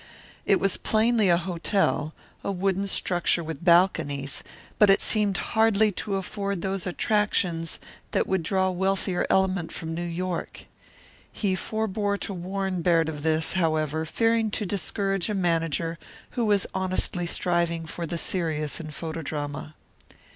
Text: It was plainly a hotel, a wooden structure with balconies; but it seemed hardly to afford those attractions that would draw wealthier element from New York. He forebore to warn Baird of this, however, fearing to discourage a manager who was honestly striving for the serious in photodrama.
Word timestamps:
It 0.47 0.59
was 0.59 0.77
plainly 0.77 1.29
a 1.29 1.37
hotel, 1.37 2.15
a 2.43 2.51
wooden 2.51 2.87
structure 2.87 3.43
with 3.43 3.63
balconies; 3.63 4.43
but 4.79 4.89
it 4.89 4.99
seemed 4.99 5.37
hardly 5.53 5.91
to 5.91 6.15
afford 6.15 6.63
those 6.63 6.87
attractions 6.87 7.79
that 8.09 8.25
would 8.25 8.41
draw 8.41 8.71
wealthier 8.71 9.27
element 9.29 9.71
from 9.71 9.93
New 9.93 10.01
York. 10.03 10.65
He 11.31 11.53
forebore 11.53 12.17
to 12.21 12.33
warn 12.33 12.81
Baird 12.81 13.09
of 13.09 13.21
this, 13.21 13.53
however, 13.53 14.03
fearing 14.05 14.49
to 14.49 14.65
discourage 14.65 15.29
a 15.29 15.35
manager 15.35 15.99
who 16.31 16.45
was 16.45 16.65
honestly 16.73 17.27
striving 17.27 17.85
for 17.85 18.07
the 18.07 18.17
serious 18.17 18.79
in 18.79 18.87
photodrama. 18.89 19.75